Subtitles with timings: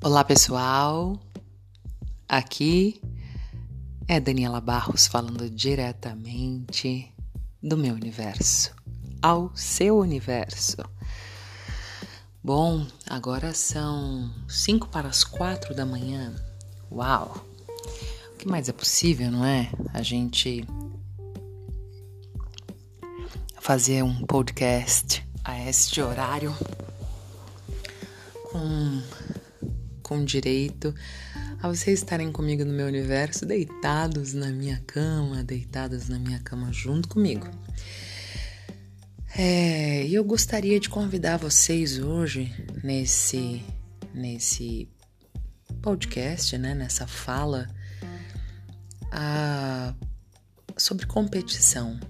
[0.00, 1.18] Olá pessoal,
[2.28, 3.02] aqui
[4.06, 7.12] é Daniela Barros falando diretamente
[7.60, 8.72] do meu universo
[9.20, 10.76] ao seu universo.
[12.40, 16.32] Bom, agora são 5 para as 4 da manhã.
[16.92, 17.44] Uau!
[18.32, 19.68] O que mais é possível, não é?
[19.92, 20.64] A gente
[23.60, 26.56] fazer um podcast a este horário
[28.52, 29.02] com
[30.08, 30.94] com direito
[31.60, 36.72] a vocês estarem comigo no meu universo, deitados na minha cama, deitadas na minha cama
[36.72, 37.46] junto comigo.
[39.36, 42.50] É, e eu gostaria de convidar vocês hoje
[42.82, 43.62] nesse
[44.14, 44.88] nesse
[45.82, 47.68] podcast, né, nessa fala
[49.12, 49.94] a,
[50.78, 52.00] sobre competição.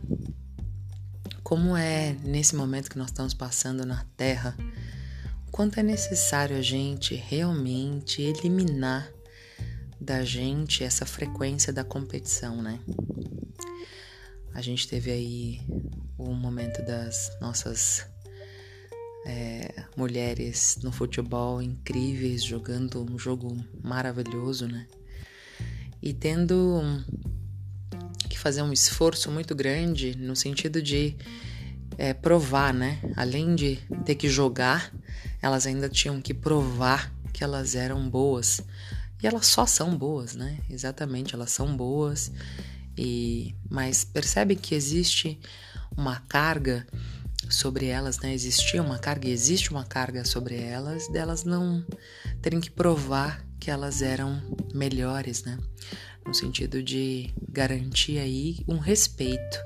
[1.42, 4.56] Como é nesse momento que nós estamos passando na Terra,
[5.58, 9.12] quanto é necessário a gente realmente eliminar
[10.00, 12.78] da gente essa frequência da competição, né?
[14.54, 15.60] A gente teve aí
[16.16, 18.06] o momento das nossas
[19.26, 24.86] é, mulheres no futebol incríveis, jogando um jogo maravilhoso, né?
[26.00, 26.80] E tendo
[28.30, 31.16] que fazer um esforço muito grande no sentido de
[31.98, 33.00] é, provar, né?
[33.16, 34.94] Além de ter que jogar,
[35.40, 38.60] elas ainda tinham que provar que elas eram boas.
[39.22, 40.58] E elas só são boas, né?
[40.68, 42.30] Exatamente, elas são boas.
[42.96, 45.38] E mas percebe que existe
[45.96, 46.86] uma carga
[47.48, 48.32] sobre elas, né?
[48.32, 51.84] Existia uma carga existe uma carga sobre elas delas não
[52.42, 54.42] terem que provar que elas eram
[54.74, 55.58] melhores, né?
[56.26, 59.58] No sentido de garantir aí um respeito.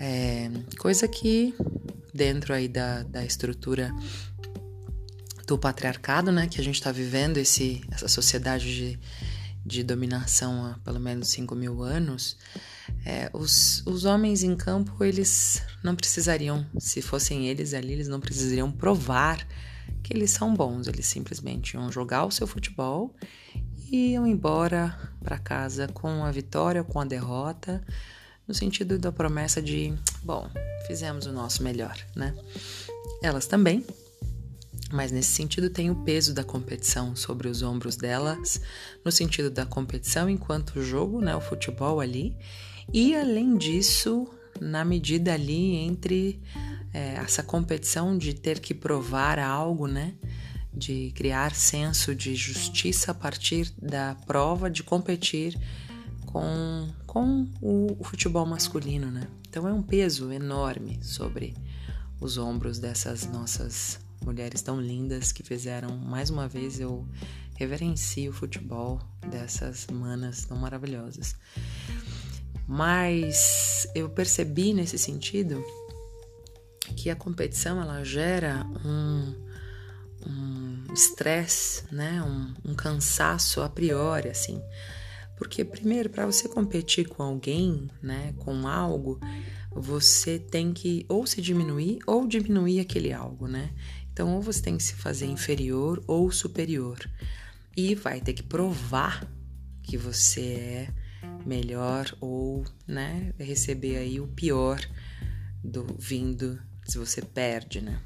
[0.00, 1.54] É, coisa que
[2.14, 3.92] dentro aí da, da estrutura
[5.48, 8.98] do patriarcado, né, que a gente está vivendo esse, essa sociedade de,
[9.64, 12.36] de dominação há pelo menos 5 mil anos,
[13.04, 18.20] é, os, os homens em campo, eles não precisariam, se fossem eles ali, eles não
[18.20, 19.46] precisariam provar
[20.02, 23.16] que eles são bons, eles simplesmente iam jogar o seu futebol
[23.90, 27.82] e iam embora para casa com a vitória, com a derrota,
[28.46, 30.50] no sentido da promessa de, bom,
[30.86, 32.34] fizemos o nosso melhor, né?
[33.22, 33.84] Elas também,
[34.92, 38.60] mas nesse sentido tem o peso da competição sobre os ombros delas,
[39.04, 42.36] no sentido da competição enquanto jogo, né, o futebol ali,
[42.92, 44.26] e além disso,
[44.60, 46.40] na medida ali entre
[46.92, 50.14] é, essa competição de ter que provar algo, né,
[50.72, 55.58] de criar senso de justiça a partir da prova de competir
[56.26, 59.26] com, com o, o futebol masculino, né?
[59.48, 61.54] Então é um peso enorme sobre
[62.20, 67.08] os ombros dessas nossas mulheres tão lindas que fizeram mais uma vez eu
[67.56, 69.00] reverencio o futebol
[69.30, 71.34] dessas manas tão maravilhosas.
[72.66, 75.64] Mas eu percebi nesse sentido
[76.94, 79.34] que a competição ela gera um
[80.92, 84.60] estresse, um né, um, um cansaço a priori, assim,
[85.38, 89.18] porque primeiro para você competir com alguém, né, com algo,
[89.70, 93.70] você tem que ou se diminuir ou diminuir aquele algo, né?
[94.18, 96.98] Então, ou você tem que se fazer inferior ou superior.
[97.76, 99.24] E vai ter que provar
[99.80, 100.88] que você é
[101.46, 104.80] melhor ou, né, receber aí o pior
[105.62, 108.02] do vindo se você perde, né?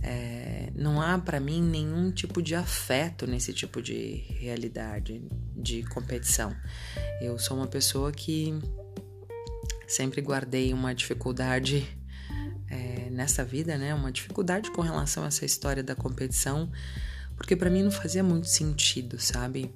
[0.00, 5.26] É, não há para mim nenhum tipo de afeto nesse tipo de realidade
[5.56, 6.54] de competição.
[7.20, 8.54] Eu sou uma pessoa que
[9.88, 11.95] sempre guardei uma dificuldade
[12.68, 13.94] é, nessa vida, né?
[13.94, 16.70] Uma dificuldade com relação a essa história da competição,
[17.36, 19.70] porque para mim não fazia muito sentido, sabe?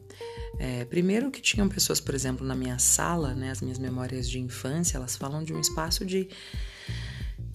[0.59, 3.51] É, primeiro que tinham pessoas, por exemplo, na minha sala, né?
[3.51, 6.29] As minhas memórias de infância, elas falam de um espaço de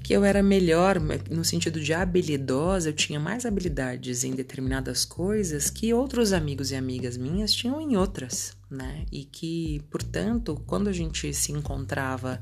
[0.06, 1.00] que eu era melhor
[1.32, 6.76] no sentido de habilidosa, eu tinha mais habilidades em determinadas coisas que outros amigos e
[6.76, 9.04] amigas minhas tinham em outras, né?
[9.12, 12.40] E que, portanto, quando a gente se encontrava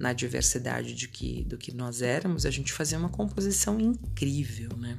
[0.00, 4.98] na diversidade de que, do que nós éramos, a gente fazia uma composição incrível, né?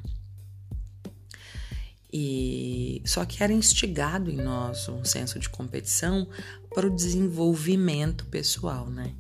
[2.14, 6.30] E só que era instigado em nós um senso de competição
[6.76, 9.16] para o desenvolvimento pessoal, né?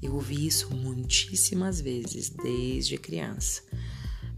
[0.00, 3.62] Eu ouvi isso muitíssimas vezes desde criança.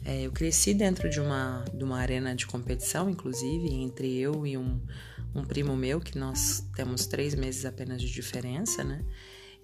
[0.03, 4.57] É, eu cresci dentro de uma, de uma arena de competição, inclusive, entre eu e
[4.57, 4.81] um,
[5.35, 9.05] um primo meu, que nós temos três meses apenas de diferença, né?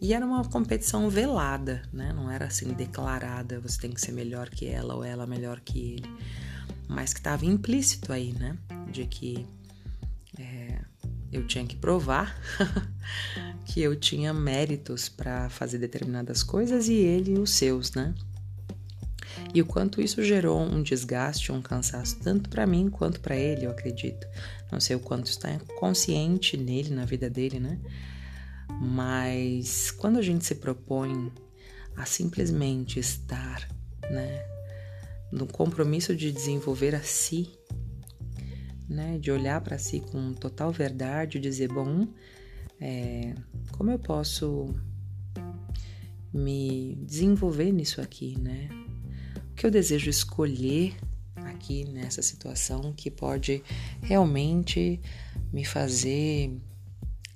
[0.03, 2.13] E era uma competição velada, né?
[2.13, 5.93] Não era assim declarada, você tem que ser melhor que ela ou ela melhor que
[5.93, 6.11] ele.
[6.89, 8.59] Mas que estava implícito aí, né?
[8.91, 9.47] de que
[10.39, 10.81] é,
[11.33, 12.37] eu tinha que provar
[13.65, 18.13] que eu tinha méritos para fazer determinadas coisas e ele os seus, né?
[19.55, 23.67] E o quanto isso gerou um desgaste, um cansaço, tanto para mim quanto para ele,
[23.67, 24.27] eu acredito.
[24.71, 27.79] Não sei o quanto está consciente nele, na vida dele, né?
[28.81, 31.33] Mas quando a gente se propõe
[31.97, 33.69] a simplesmente estar,
[34.11, 34.45] né,
[35.31, 37.51] no compromisso de desenvolver a si,
[38.89, 42.07] né, de olhar para si com total verdade, dizer, bom,
[42.81, 43.35] é,
[43.73, 44.75] como eu posso
[46.33, 48.69] me desenvolver nisso aqui, né?
[49.51, 50.97] O que eu desejo escolher
[51.37, 53.63] aqui nessa situação que pode
[54.03, 55.01] realmente
[55.53, 56.59] me fazer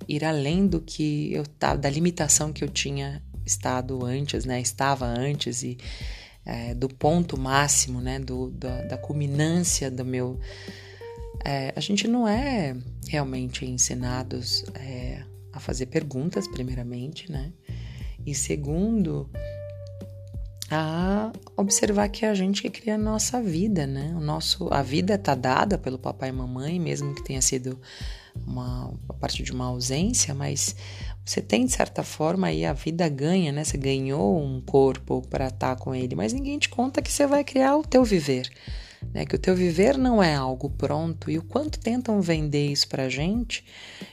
[0.07, 4.59] ir além do que eu tava, da limitação que eu tinha estado antes, né?
[4.59, 5.77] Estava antes e
[6.45, 8.19] é, do ponto máximo, né?
[8.19, 10.39] Do, da, da culminância do meu.
[11.45, 12.75] É, a gente não é
[13.07, 15.23] realmente ensinados é,
[15.53, 17.51] a fazer perguntas, primeiramente, né?
[18.25, 19.29] E segundo,
[20.69, 24.13] a observar que é a gente que cria a nossa vida, né?
[24.15, 27.79] O nosso, a vida tá dada pelo papai e mamãe, mesmo que tenha sido
[28.45, 30.75] uma a partir de uma ausência, mas
[31.25, 33.63] você tem de certa forma aí a vida ganha, né?
[33.63, 37.25] Você ganhou um corpo para estar tá com ele, mas ninguém te conta que você
[37.25, 38.49] vai criar o teu viver,
[39.13, 39.25] né?
[39.25, 43.09] Que o teu viver não é algo pronto e o quanto tentam vender isso pra
[43.09, 43.65] gente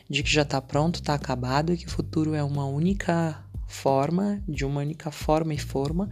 [0.08, 3.43] de que já tá pronto, tá acabado e que o futuro é uma única
[3.74, 6.08] forma, de uma única forma e forma,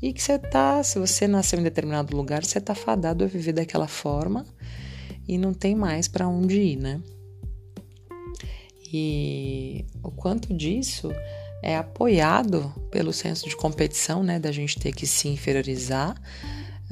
[0.00, 3.52] e que você tá, se você nasceu em determinado lugar, você tá fadado a viver
[3.52, 4.44] daquela forma
[5.28, 7.00] e não tem mais para onde ir, né?
[8.92, 11.10] E o quanto disso
[11.62, 16.14] é apoiado pelo senso de competição, né, da gente ter que se inferiorizar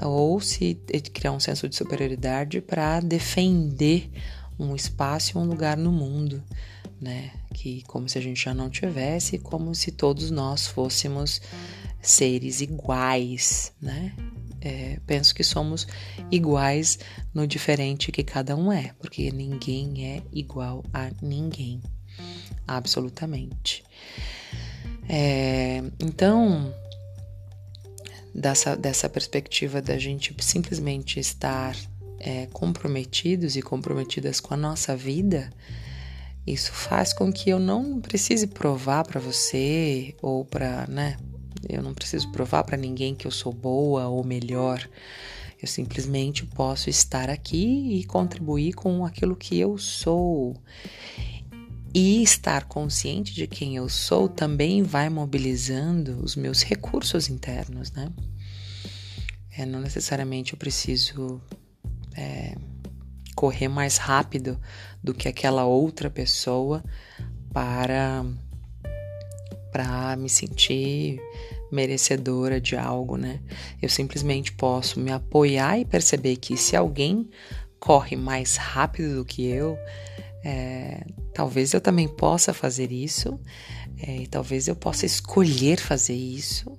[0.02, 0.74] ou se
[1.12, 4.10] criar um senso de superioridade para defender
[4.58, 6.42] um espaço, um lugar no mundo
[7.04, 7.30] né?
[7.52, 11.42] Que como se a gente já não tivesse, como se todos nós fôssemos
[12.00, 14.14] seres iguais, né?
[14.60, 15.86] É, penso que somos
[16.30, 16.98] iguais
[17.34, 21.82] no diferente que cada um é, porque ninguém é igual a ninguém,
[22.66, 23.84] absolutamente.
[25.06, 26.74] É, então,
[28.34, 31.76] dessa, dessa perspectiva da gente simplesmente estar
[32.18, 35.52] é, comprometidos e comprometidas com a nossa vida,
[36.46, 41.16] isso faz com que eu não precise provar para você ou para, né?
[41.66, 44.86] Eu não preciso provar para ninguém que eu sou boa ou melhor.
[45.60, 50.54] Eu simplesmente posso estar aqui e contribuir com aquilo que eu sou.
[51.94, 58.12] E estar consciente de quem eu sou também vai mobilizando os meus recursos internos, né?
[59.56, 61.40] É, não necessariamente eu preciso
[62.16, 62.56] é,
[63.34, 64.60] correr mais rápido
[65.02, 66.82] do que aquela outra pessoa
[67.52, 68.24] para
[69.70, 71.20] para me sentir
[71.70, 73.40] merecedora de algo, né?
[73.82, 77.28] Eu simplesmente posso me apoiar e perceber que se alguém
[77.80, 79.76] corre mais rápido do que eu,
[80.44, 81.04] é,
[81.34, 83.38] talvez eu também possa fazer isso,
[83.98, 86.78] é, e talvez eu possa escolher fazer isso,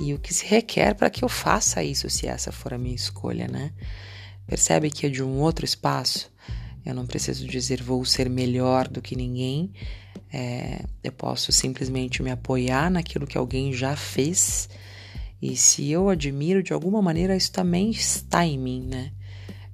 [0.00, 2.94] e o que se requer para que eu faça isso, se essa for a minha
[2.94, 3.72] escolha, né?
[4.48, 6.32] Percebe que é de um outro espaço?
[6.84, 9.70] Eu não preciso dizer vou ser melhor do que ninguém.
[10.32, 14.70] É, eu posso simplesmente me apoiar naquilo que alguém já fez.
[15.40, 19.12] E se eu admiro de alguma maneira, isso também está em mim, né?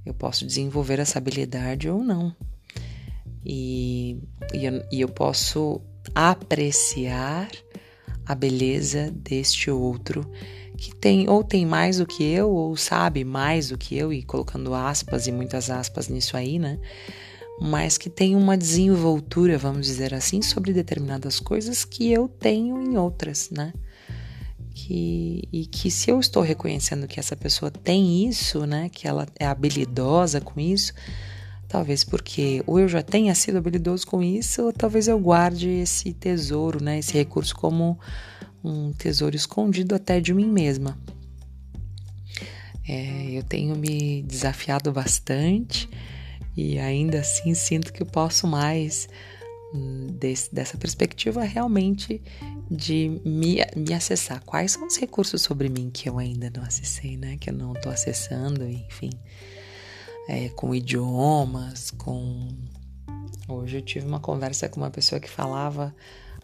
[0.05, 2.35] Eu posso desenvolver essa habilidade ou não.
[3.47, 4.19] E,
[4.53, 5.81] e, eu, e eu posso
[6.13, 7.49] apreciar
[8.27, 10.31] a beleza deste outro
[10.77, 14.23] que tem ou tem mais do que eu ou sabe mais do que eu e
[14.23, 16.79] colocando aspas e muitas aspas nisso aí, né?
[17.61, 22.99] Mas que tem uma desenvoltura, vamos dizer assim, sobre determinadas coisas que eu tenho em
[22.99, 23.73] outras, né?
[24.75, 28.91] Que, e que se eu estou reconhecendo que essa pessoa tem isso, né?
[28.93, 30.93] Que ela é habilidosa com isso,
[31.75, 36.13] talvez porque ou eu já tenha sido habilidoso com isso, ou talvez eu guarde esse
[36.13, 37.01] tesouro, né?
[37.01, 37.99] Esse recurso como
[38.63, 40.97] um tesouro escondido até de mim mesma.
[42.89, 45.89] É, eu tenho me desafiado bastante
[46.57, 49.09] e ainda assim sinto que eu posso mais
[49.75, 52.23] hum, desse, dessa perspectiva realmente
[52.71, 54.41] de me, me acessar.
[54.45, 57.37] Quais são os recursos sobre mim que eu ainda não acessei, né?
[57.37, 59.11] Que eu não estou acessando, enfim.
[60.29, 62.49] É, com idiomas, com.
[63.47, 65.95] Hoje eu tive uma conversa com uma pessoa que falava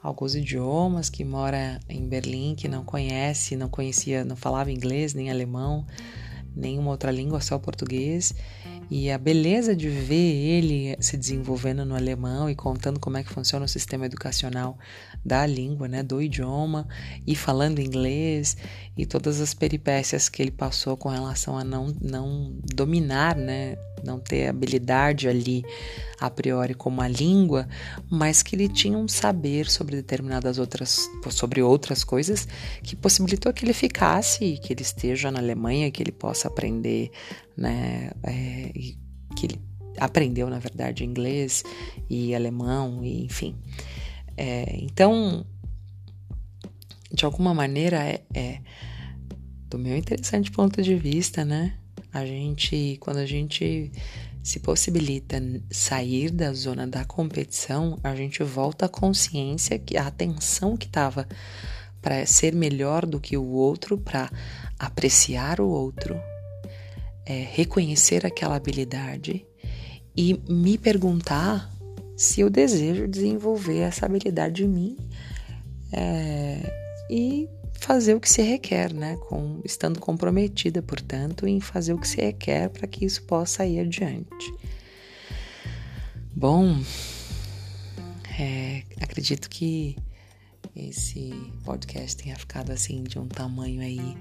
[0.03, 5.31] alguns idiomas, que mora em Berlim, que não conhece, não conhecia, não falava inglês nem
[5.31, 5.87] alemão,
[6.55, 8.35] nenhuma outra língua, só português.
[8.91, 13.33] E a beleza de ver ele se desenvolvendo no alemão e contando como é que
[13.33, 14.77] funciona o sistema educacional
[15.25, 16.89] da língua, né, do idioma,
[17.25, 18.57] e falando inglês,
[18.97, 24.19] e todas as peripécias que ele passou com relação a não, não dominar, né, não
[24.19, 25.65] ter habilidade ali
[26.19, 27.69] a priori como a língua,
[28.11, 32.47] mas que ele tinha um saber sobre determinadas outras, sobre outras coisas
[32.83, 37.11] que possibilitou que ele ficasse, que ele esteja na Alemanha, que ele possa aprender,
[37.61, 38.73] né, é,
[39.37, 39.61] que ele
[39.99, 41.63] aprendeu na verdade inglês
[42.09, 43.55] e alemão e enfim.
[44.37, 45.45] É, então,
[47.13, 48.61] de alguma maneira é, é
[49.69, 51.75] do meu interessante ponto de vista, né?
[52.13, 53.93] A gente, quando a gente
[54.43, 55.41] se possibilita
[55.71, 61.29] sair da zona da competição, a gente volta à consciência que a atenção que estava
[62.01, 64.31] para ser melhor do que o outro, para
[64.79, 66.19] apreciar o outro,
[67.31, 69.47] é, reconhecer aquela habilidade
[70.17, 71.73] e me perguntar
[72.17, 74.97] se eu desejo desenvolver essa habilidade em mim
[75.93, 76.59] é,
[77.09, 79.17] e fazer o que se requer, né?
[79.29, 83.79] Com, estando comprometida, portanto, em fazer o que se requer para que isso possa ir
[83.79, 84.53] adiante.
[86.35, 86.81] Bom,
[88.41, 89.97] é, acredito que
[90.75, 91.33] esse
[91.65, 94.17] podcast tenha ficado assim de um tamanho aí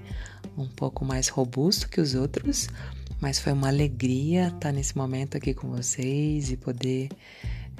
[0.56, 2.68] um pouco mais robusto que os outros,
[3.20, 7.10] mas foi uma alegria estar nesse momento aqui com vocês e poder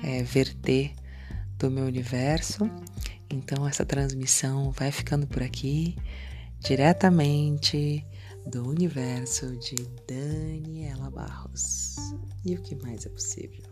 [0.02, 0.92] é, verter
[1.59, 2.70] do meu universo.
[3.28, 5.97] Então, essa transmissão vai ficando por aqui,
[6.59, 8.04] diretamente
[8.47, 11.94] do universo de Daniela Barros.
[12.44, 13.70] E o que mais é possível?